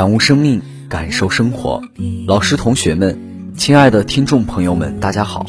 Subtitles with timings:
[0.00, 1.82] 感悟生命，感受生活。
[2.26, 3.18] 老师、同学们，
[3.54, 5.44] 亲爱的听众朋友们，大家好，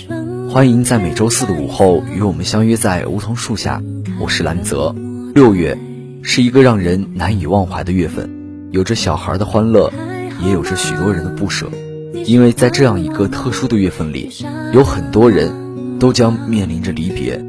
[0.50, 3.82] 欢迎在每周四的午后与我们相约在梧桐树下。
[4.20, 4.94] 我是兰泽。
[5.34, 5.78] 六月
[6.22, 8.30] 是一个让人难以忘怀的月份，
[8.72, 9.90] 有着小孩的欢乐，
[10.44, 11.72] 也有着许多人的不舍。
[12.26, 14.30] 因为在这样一个特殊的月份里，
[14.74, 17.42] 有很多人都将面临着离别。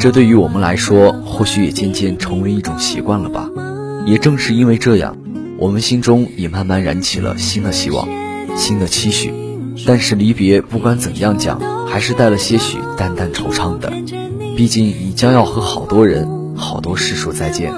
[0.00, 3.48] 这对于我们来说，或许也渐渐成为一种习惯了吧。
[4.04, 5.16] 也正是因为这样。
[5.60, 8.08] 我们心中也慢慢燃起了新的希望，
[8.56, 9.30] 新的期许。
[9.86, 13.92] 但是离别不管怎样讲，还是带了些许淡淡惆怅的。
[14.56, 17.74] 毕竟你将要和好多人、好多事说再见。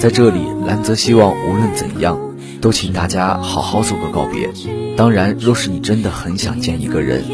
[0.00, 2.18] 在这里，兰泽希望无论怎样，
[2.62, 4.48] 都请大家好好做个告别。
[4.96, 7.24] 当然，若是你真的很想见一个人，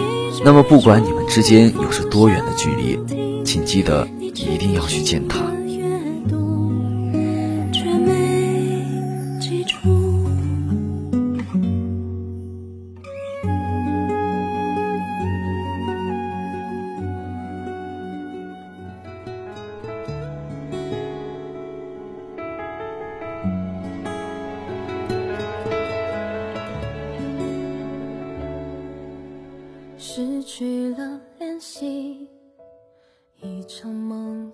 [0.44, 2.98] 那么不管你们之间有着多远的距离，
[3.44, 5.31] 请记得一定要去见他。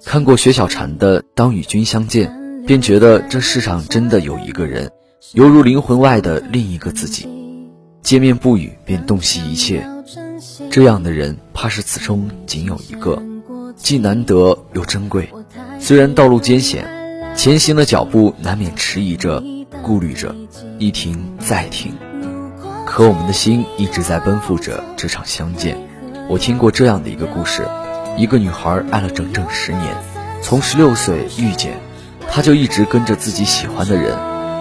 [0.05, 2.31] 看过薛小禅的《当与君相见》，
[2.67, 4.91] 便觉得这世上真的有一个人，
[5.33, 7.29] 犹如灵魂外的另一个自己，
[8.03, 9.87] 见面不语便洞悉一切。
[10.71, 13.23] 这样的人，怕是此生仅有一个，
[13.77, 15.29] 既难得又珍贵。
[15.81, 16.87] 虽然道路艰险，
[17.35, 19.43] 前行的脚步难免迟疑着、
[19.83, 20.35] 顾虑着，
[20.79, 21.93] 一停再停，
[22.87, 25.77] 可我们的心一直在奔赴着这场相见。
[26.29, 27.67] 我听过这样的一个故事。
[28.19, 29.95] 一个女孩爱了整整十年，
[30.43, 31.79] 从十六岁遇见，
[32.29, 34.19] 她就一直跟着自己喜欢的人，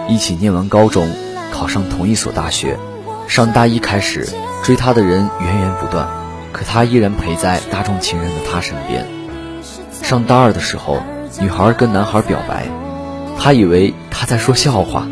[0.08, 1.10] 一起念完高中，
[1.52, 2.78] 考上同一所大学。
[3.26, 4.28] 上大一开始，
[4.62, 6.08] 追她的人源源不断，
[6.52, 9.04] 可她依然陪在大众情人的他身边。
[10.04, 11.02] 上大二的时候，
[11.40, 12.68] 女孩跟男孩表白，
[13.40, 15.08] 他以为他在说笑话。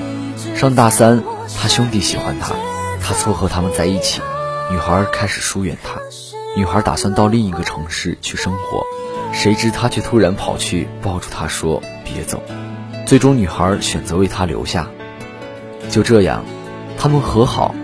[0.55, 1.25] 上大三，
[1.61, 2.55] 他兄弟喜欢她，
[3.03, 4.23] 他撮合他们在一起，
[4.71, 6.01] 女孩开始疏远他。
[6.57, 8.83] 女孩打算到另一个城市去生活，
[9.31, 12.43] 谁知他却突然跑去抱住她说：“别走。”
[13.05, 14.89] 最终，女孩选择为他留下。
[15.91, 16.47] 就这样，
[16.97, 17.75] 他们和好、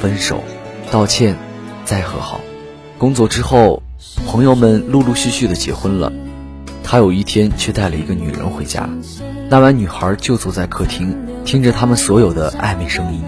[0.00, 0.42] 分手、
[0.90, 1.36] 道歉、
[1.84, 2.40] 再和好。
[2.98, 3.84] 工作之后，
[4.26, 6.12] 朋友们陆陆续续的结婚了。
[6.82, 8.88] 他有一天却带了一个女人回家。
[9.48, 13.22] 那晚，女孩就坐在客厅，听着他们所有的暧昧声音，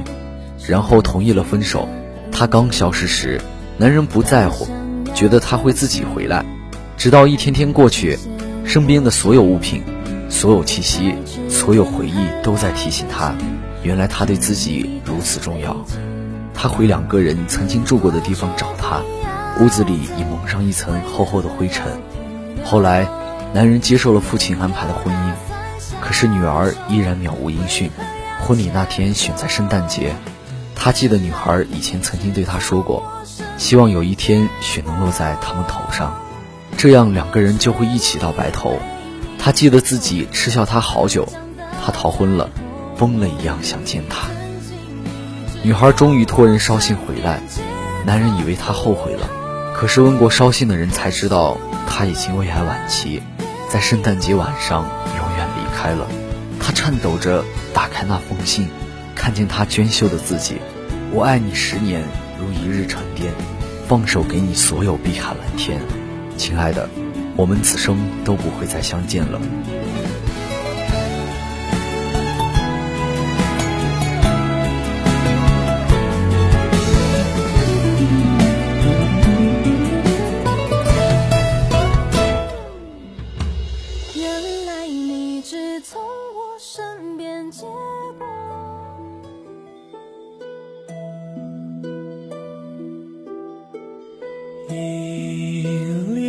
[0.67, 1.89] 然后同意了分手。
[2.33, 3.41] 他刚消失时，
[3.77, 4.67] 男人不在乎。
[5.15, 6.45] 觉得他会自己回来，
[6.97, 8.19] 直到一天天过去，
[8.65, 9.83] 身边的所有物品、
[10.29, 11.15] 所有气息、
[11.49, 13.35] 所有回忆都在提醒他，
[13.83, 15.77] 原来他对自己如此重要。
[16.55, 19.01] 他回两个人曾经住过的地方找他，
[19.61, 21.87] 屋子里已蒙上一层厚厚的灰尘。
[22.65, 23.09] 后来，
[23.55, 25.33] 男人接受了父亲安排的婚姻，
[26.01, 27.91] 可是女儿依然渺无音讯。
[28.41, 30.15] 婚礼那天选在圣诞节，
[30.75, 33.05] 他记得女孩以前曾经对他说过。
[33.59, 36.17] 希望有一天雪能落在他们头上，
[36.77, 38.79] 这样两个人就会一起到白头。
[39.39, 41.29] 他记得自己嗤笑他好久，
[41.85, 42.49] 他逃婚了，
[42.97, 44.29] 疯了一样想见他。
[45.63, 47.41] 女孩终于托人捎信回来，
[48.07, 49.29] 男人以为她后悔了，
[49.75, 51.59] 可是问过捎信的人才知道，
[51.89, 53.23] 他已经胃癌晚期，
[53.69, 54.85] 在圣诞节晚上
[55.17, 56.07] 永远离开了。
[56.61, 57.45] 他颤抖着
[57.75, 58.69] 打开那封信，
[59.17, 60.59] 看见他娟秀的字迹。
[61.13, 62.03] 我爱你十年
[62.39, 63.33] 如一日沉淀，
[63.89, 65.81] 放手给你所有碧海蓝天。
[66.37, 66.89] 亲爱的，
[67.35, 69.41] 我们此生都不会再相见了。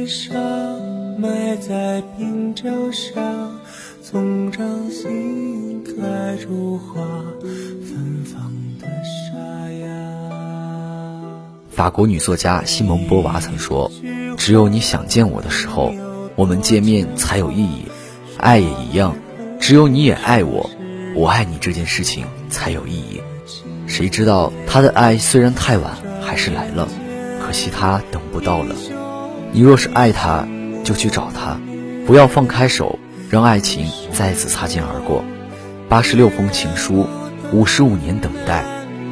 [0.10, 0.34] 粒沙
[1.20, 3.22] 埋在冰雕上，
[4.02, 7.00] 总让心开出花，
[7.44, 8.52] 芬芳
[8.82, 9.38] 的沙
[9.72, 9.88] 哑。
[11.70, 13.92] 法国女作家西蒙波娃曾说
[14.36, 15.94] ：“只有你想见我的时候，
[16.36, 17.86] 我们见面才有意义。
[18.38, 19.16] 爱也一样，
[19.60, 20.68] 只有你也爱我，
[21.14, 23.22] 我爱你这件事情才有意义。”
[23.86, 26.88] 谁知道他的爱虽然太晚，还是来了，
[27.40, 28.76] 可惜他等不到了。
[29.52, 30.48] 你若是爱他，
[30.84, 31.60] 就去找他，
[32.06, 33.00] 不要放开手，
[33.30, 35.24] 让爱情再次擦肩而过。
[35.88, 37.08] 八十六封情书，
[37.52, 38.64] 五十五年等待，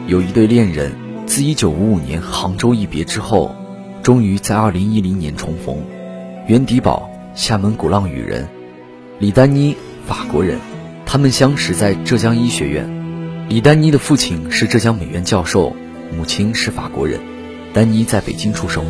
[0.05, 0.91] 有一对恋人
[1.25, 3.55] 自一九五五年杭州一别之后，
[4.03, 5.83] 终于在二零一零年重逢。
[6.45, 8.43] 袁迪宝，厦门鼓浪屿人；
[9.19, 9.75] 李丹妮，
[10.05, 10.59] 法国人。
[11.05, 12.87] 他们相识在浙江医学院。
[13.49, 15.73] 李丹妮的父亲是浙江美院教授，
[16.15, 17.21] 母亲是法国人。
[17.73, 18.85] 丹妮在北京出生，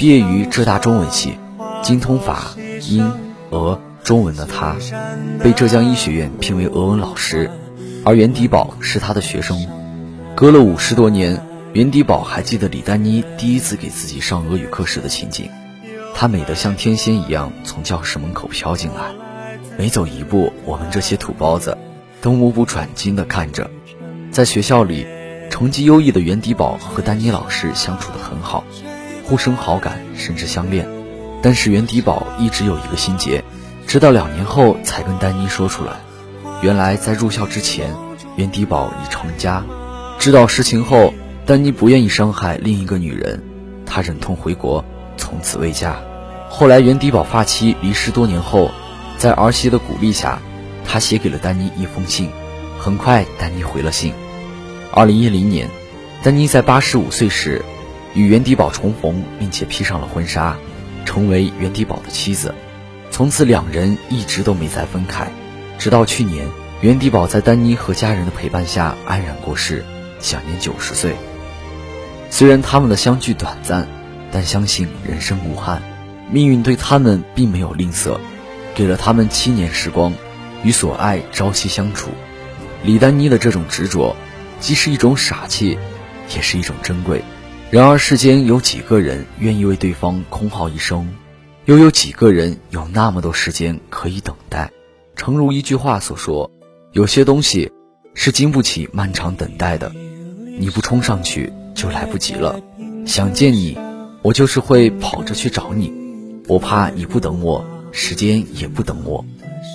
[0.00, 1.34] 毕业于浙大中文系，
[1.82, 2.54] 精通法、
[2.88, 3.12] 英、
[3.50, 4.74] 俄、中文的他，
[5.44, 7.50] 被浙江医学院聘为俄文老师，
[8.02, 9.66] 而袁迪宝是他的学生。
[10.34, 15.50] 隔了五十多年，袁迪宝还记得李丹妮第一次给自己上俄语课时的情景，
[16.14, 19.12] 她美得像天仙一样从教室门口飘进来，
[19.76, 21.76] 每走一步，我们这些土包子
[22.22, 23.70] 都目不转睛地看着。
[24.30, 25.06] 在学校里，
[25.50, 28.64] 成绩优异的袁迪宝和丹妮老师相处得很好，
[29.30, 30.88] 互生好感，甚至相恋。
[31.40, 33.44] 但是袁迪宝一直有一个心结，
[33.86, 35.92] 直到两年后才跟丹妮说出来。
[36.62, 37.94] 原来在入校之前，
[38.34, 39.64] 袁迪宝已成家。
[40.18, 41.14] 知道实情后，
[41.46, 43.40] 丹妮不愿意伤害另一个女人，
[43.86, 44.84] 她忍痛回国，
[45.16, 46.00] 从此未嫁。
[46.48, 48.72] 后来袁迪宝发妻离世多年后，
[49.16, 50.40] 在儿媳的鼓励下，
[50.84, 52.28] 他写给了丹妮一封信。
[52.80, 54.12] 很快，丹妮回了信。
[54.90, 55.68] 二零一零年，
[56.24, 57.64] 丹妮在八十五岁时
[58.14, 60.56] 与袁迪宝重逢，并且披上了婚纱，
[61.04, 62.54] 成为袁迪宝的妻子。
[63.10, 65.30] 从此，两人一直都没再分开。
[65.78, 66.46] 直到去年，
[66.80, 69.84] 袁迪宝在丹妮和家人的陪伴下安然过世，
[70.20, 71.14] 享年九十岁。
[72.30, 73.88] 虽然他们的相聚短暂，
[74.30, 75.82] 但相信人生无憾，
[76.30, 78.18] 命运对他们并没有吝啬，
[78.74, 80.12] 给了他们七年时光，
[80.62, 82.10] 与所爱朝夕相处。
[82.84, 84.16] 李丹妮的这种执着，
[84.60, 85.78] 既是一种傻气，
[86.34, 87.22] 也是一种珍贵。
[87.70, 91.08] 然而世间有几个人愿意为对方空耗一生，
[91.66, 94.72] 又有几个人有那么多时间可以等待？
[95.14, 96.50] 诚如一句话所说，
[96.90, 97.70] 有些东西
[98.12, 99.92] 是经不起漫长等待的。
[100.58, 102.58] 你不冲上去，就来不及了。
[103.06, 103.78] 想见你，
[104.22, 105.92] 我就是会跑着去找你。
[106.48, 109.24] 我怕你不等我，时间也不等我。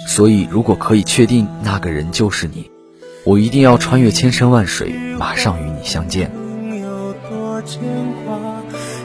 [0.05, 2.69] 所以，如果可以确定那个人就是你。
[3.23, 6.29] 我一定要穿越千山万水，马上与你相见。
[7.65, 7.81] 牵
[8.23, 8.37] 挂？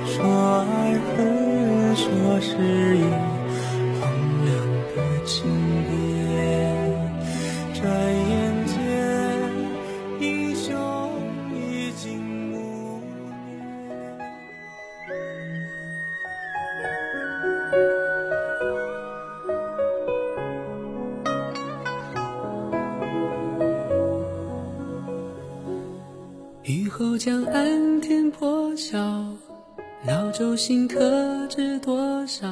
[0.05, 0.23] 说
[0.61, 2.05] 爱恨，说
[2.41, 3.03] 誓言，
[3.99, 4.03] 荒
[4.45, 4.49] 凉
[4.95, 5.35] 的情
[5.89, 6.10] 别。
[26.71, 28.97] 雨后江岸天破晓，
[30.07, 32.47] 老舟新客知多少？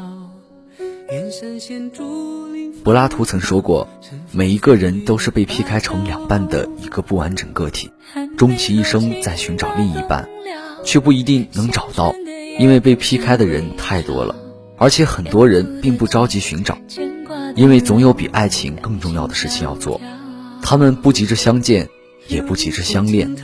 [1.12, 2.72] 远山现竹林。
[2.82, 3.86] 柏拉图曾说过，
[4.32, 7.92] 每一个人都是被劈开成两半的一个不完整个体，
[8.36, 10.28] 终其一生在寻找另一半，
[10.84, 12.12] 却不一定能找到，
[12.58, 14.34] 因为被劈开的人太多了，
[14.78, 16.76] 而且很多人并不着急寻找，
[17.54, 20.00] 因为总有比爱情更重要的事情要做，
[20.60, 21.88] 他们不急着相见，
[22.26, 23.36] 也不急着相恋，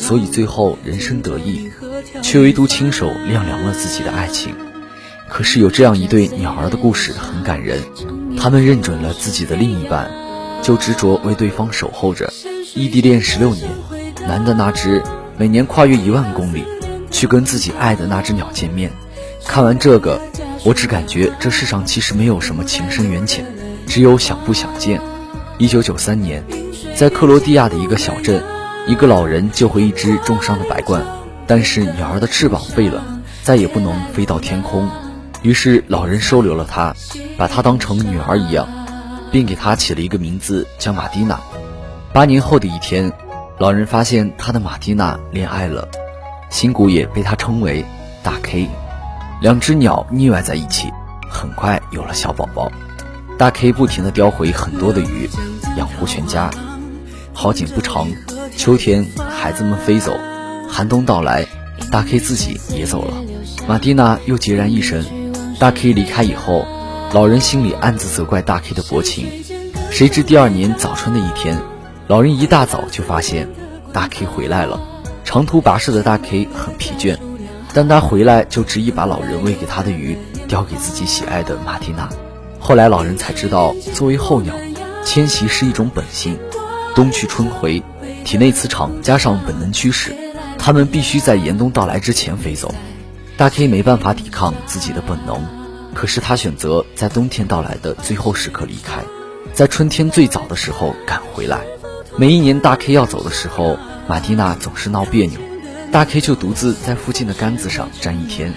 [0.00, 1.70] 所以最后人生得意，
[2.22, 4.54] 却唯独亲手晾凉了自己的爱情。
[5.28, 7.78] 可是有这样一对鸟儿的故事很感人，
[8.36, 10.10] 他们认准了自己的另一半，
[10.62, 12.32] 就执着为对方守候着，
[12.74, 13.70] 异地恋十六年，
[14.26, 15.02] 男的那只
[15.36, 16.64] 每年跨越一万公里，
[17.10, 18.90] 去跟自己爱的那只鸟见面。
[19.46, 20.20] 看完这个，
[20.64, 23.44] 我只感觉这世上其实没有什么情深缘浅，
[23.86, 25.00] 只有想不想见。
[25.58, 26.42] 一九九三年，
[26.96, 28.42] 在克罗地亚的一个小镇，
[28.90, 31.00] 一个老人救回一只重伤的白鹳，
[31.46, 33.04] 但是鸟儿的翅膀废了，
[33.40, 34.90] 再也不能飞到天空。
[35.42, 36.92] 于是老人收留了它，
[37.38, 38.66] 把它当成女儿一样，
[39.30, 41.38] 并给它起了一个名字叫马蒂娜。
[42.12, 43.12] 八年后的一天，
[43.60, 45.86] 老人发现他的马蒂娜恋爱了，
[46.50, 47.84] 新谷也被他称为
[48.24, 48.68] 大 K。
[49.40, 50.90] 两只鸟腻歪在一起，
[51.30, 52.72] 很快有了小宝宝。
[53.38, 55.30] 大 K 不停地叼回很多的鱼，
[55.76, 56.50] 养活全家。
[57.32, 58.08] 好景不长，
[58.56, 60.16] 秋天孩子们飞走，
[60.68, 61.46] 寒冬到来，
[61.90, 63.14] 大 K 自己也走了，
[63.66, 65.04] 马蒂娜又孑然一身。
[65.58, 66.66] 大 K 离开以后，
[67.12, 69.26] 老人心里暗自责怪大 K 的薄情。
[69.90, 71.58] 谁知第二年早春的一天，
[72.06, 73.48] 老人一大早就发现
[73.92, 74.80] 大 K 回来了。
[75.24, 77.16] 长途跋涉的大 K 很疲倦，
[77.72, 80.16] 但他回来就执意把老人喂给他的鱼
[80.48, 82.08] 叼给自己喜爱的马蒂娜。
[82.58, 84.54] 后来老人才知道，作为候鸟，
[85.04, 86.38] 迁徙是一种本性，
[86.94, 87.82] 冬去春回，
[88.24, 90.14] 体内磁场加上本能驱使，
[90.58, 92.74] 它们必须在严冬到来之前飞走。
[93.36, 95.42] 大 K 没办法抵抗自己的本能，
[95.94, 99.02] 可是他选择在冬天到来的最后时刻离开，
[99.54, 101.60] 在春天最早的时候赶回来。
[102.16, 105.40] 每一年大 K 要走的时候，马蒂娜总是闹别扭，
[105.90, 108.52] 大 K 就独自在附近的杆子上站一天。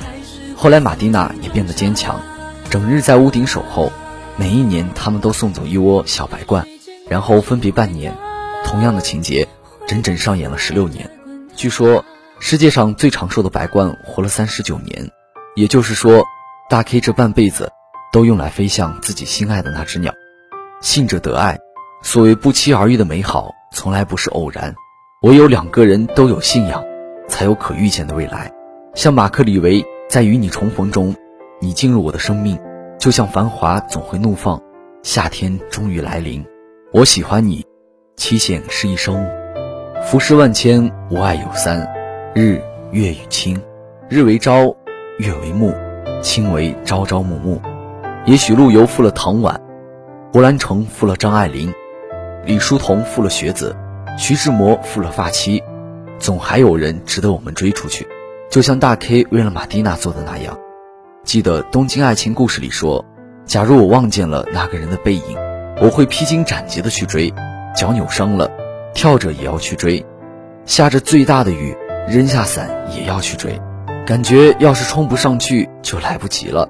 [0.56, 2.22] 后来马蒂娜也变得坚强，
[2.70, 3.92] 整日在屋顶守候。
[4.36, 6.66] 每一年他们都送走一窝小白鹳，
[7.08, 8.18] 然后分别半年。
[8.64, 9.48] 同样的情节，
[9.88, 11.10] 整整上演了十六年。
[11.56, 12.04] 据说。
[12.40, 15.10] 世界上最长寿的白鹳活了三十九年，
[15.56, 16.26] 也就是说，
[16.70, 17.72] 大 K 这半辈子
[18.12, 20.14] 都用来飞向自己心爱的那只鸟。
[20.82, 21.58] 信者得爱，
[22.02, 24.76] 所谓不期而遇的美好，从来不是偶然。
[25.22, 26.84] 唯有两个人都有信仰，
[27.30, 28.52] 才有可预见的未来。
[28.94, 31.16] 像马克·李维在《与你重逢》中，
[31.62, 32.60] 你进入我的生命，
[33.00, 34.62] 就像繁华总会怒放，
[35.02, 36.46] 夏天终于来临。
[36.92, 37.66] 我喜欢你，
[38.16, 39.28] 期限是一生，
[40.06, 41.88] 浮世万千，无爱有三。
[42.36, 43.60] 日月与卿，
[44.08, 44.76] 日为朝，
[45.18, 45.74] 月为暮，
[46.22, 47.62] 卿为朝朝暮暮。
[48.26, 49.60] 也许陆游负了唐婉，
[50.32, 51.74] 胡兰成负了张爱玲，
[52.46, 53.76] 李叔同负了学子，
[54.18, 55.62] 徐志摩负了发妻，
[56.20, 58.08] 总还有人值得我们追出去。
[58.50, 60.58] 就像大 K 为了马蒂娜做的那样。
[61.24, 63.04] 记得《东京爱情故事》里说
[63.46, 65.38] ：“假如我望见了那个人的背影，
[65.82, 67.34] 我会披荆斩棘的去追，
[67.76, 68.50] 脚扭伤了，
[68.94, 70.06] 跳着也要去追，
[70.66, 71.76] 下着最大的雨。”
[72.06, 73.58] 扔下伞也要去追，
[74.06, 76.68] 感觉要是冲不上去就来不及了。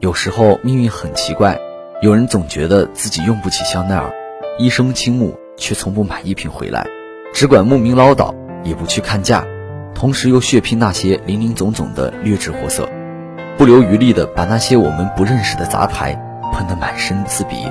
[0.00, 1.56] 有时候命运很奇怪，
[2.02, 4.10] 有人总觉得自己用不起香奈儿，
[4.58, 6.84] 一生倾慕却从不买一瓶回来，
[7.32, 9.44] 只管慕名唠叨，也不去看价，
[9.94, 12.88] 同时又血拼那些林林总总的劣质货色，
[13.56, 16.12] 不留余力的把那些我们不认识的杂牌
[16.52, 17.70] 喷得满身刺鼻，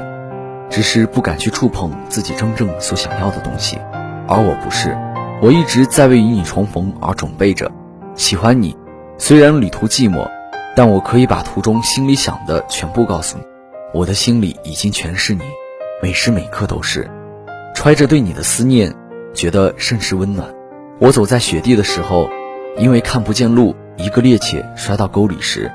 [0.70, 3.78] 只是不敢去触碰自己真正所想要的东西，
[4.28, 4.98] 而我不是。
[5.42, 7.72] 我一直在为与你重逢而准备着，
[8.16, 8.76] 喜欢你，
[9.18, 10.28] 虽然旅途寂寞，
[10.76, 13.44] 但我可以把途中心里想的全部告诉你。
[13.94, 15.44] 我的心里已经全是你，
[16.02, 17.10] 每时每刻都是，
[17.74, 18.94] 揣着对你的思念，
[19.34, 20.48] 觉得甚是温暖。
[21.00, 22.30] 我走在雪地的时候，
[22.78, 25.72] 因为看不见路，一个趔趄摔到沟里时，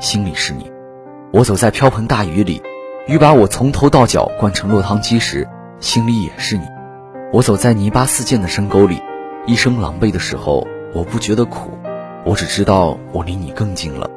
[0.00, 0.64] 心里是你；
[1.32, 2.60] 我走在瓢盆大雨里，
[3.06, 5.46] 雨把我从头到脚灌成落汤鸡时，
[5.78, 6.64] 心里也是你。
[7.34, 9.02] 我走在泥巴四溅的深沟里，
[9.44, 11.70] 一生狼狈的时候，我不觉得苦，
[12.24, 14.08] 我只知道我离你更近了。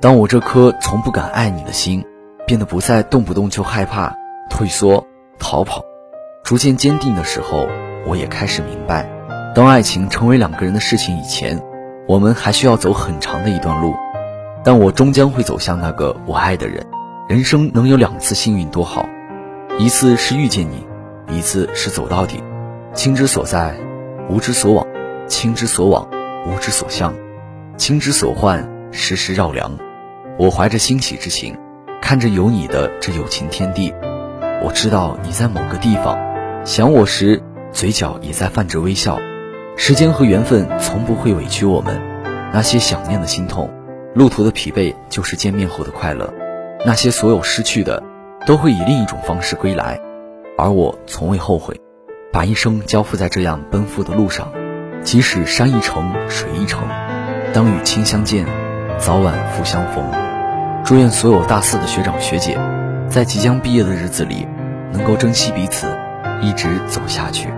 [0.00, 2.02] 当我这颗从不敢爱你的心，
[2.46, 4.16] 变得不再动不动就害怕、
[4.48, 5.06] 退缩、
[5.38, 5.82] 逃跑，
[6.42, 7.68] 逐渐坚定的时候，
[8.06, 9.06] 我也开始明白，
[9.54, 11.62] 当爱情成为两个人的事情以前，
[12.08, 13.94] 我们还需要走很长的一段路。
[14.64, 16.86] 但我终将会走向那个我爱的人。
[17.28, 19.08] 人生能有两次幸运多好，
[19.78, 20.84] 一次是遇见你，
[21.30, 22.42] 一次是走到底。
[22.94, 23.76] 情之所在，
[24.28, 24.84] 无之所往；
[25.28, 26.06] 情之所往，
[26.46, 27.12] 无之所向；
[27.76, 29.78] 情之所换，时时绕梁。
[30.36, 31.56] 我怀着欣喜之情，
[32.02, 33.94] 看着有你的这友情天地。
[34.64, 36.18] 我知道你在某个地方，
[36.64, 39.18] 想我时，嘴角也在泛着微笑。
[39.76, 41.98] 时间和缘分从不会委屈我们，
[42.52, 43.70] 那些想念的心痛，
[44.12, 46.34] 路途的疲惫，就是见面后的快乐。
[46.84, 48.02] 那些所有失去的，
[48.44, 50.00] 都会以另一种方式归来，
[50.58, 51.80] 而我从未后悔。
[52.32, 54.50] 把一生交付在这样奔赴的路上，
[55.02, 56.88] 即使山一程，水一程，
[57.52, 58.46] 当与卿相见，
[58.98, 60.02] 早晚复相逢。
[60.82, 62.58] 祝愿所有大四的学长学姐，
[63.08, 64.48] 在即将毕业的日子里，
[64.92, 65.86] 能够珍惜彼此，
[66.40, 67.48] 一直走下去。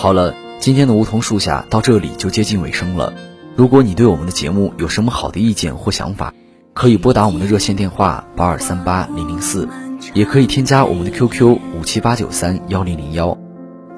[0.00, 3.12] 好了，今天的梧桐树下到这里就接近尾声了。
[3.56, 6.32] 如果你对我们的节目有什么好的意见或想法，
[6.72, 9.68] 可以拨打我们的热线电话八二三八零零四，
[10.14, 13.36] 也可以添加我们的 QQ 五七八九三幺零零幺。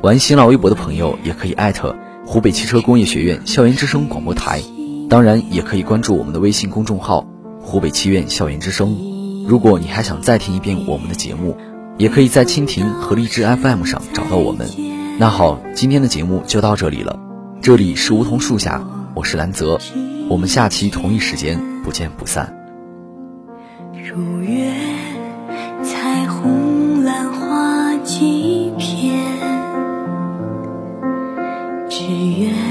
[0.00, 4.62] 玩新浪微博的朋友也可以艾特湖北汽车工业学院校园之声广播台，
[5.10, 7.26] 当然也可以关注我们的微信公众号
[7.60, 8.96] 湖北汽院校园之声。
[9.46, 11.58] 如果你还想再听一遍我们的节目，
[11.98, 14.66] 也可以在蜻蜓和荔枝 FM 上找到我们。
[15.20, 17.20] 那好，今天的节目就到这里了，
[17.60, 18.82] 这里是梧桐树下，
[19.14, 19.78] 我是兰泽，
[20.30, 22.50] 我们下期同一时间不见不散。
[23.92, 24.72] 如月，
[25.82, 29.20] 彩虹兰花几片，
[31.90, 32.69] 只愿。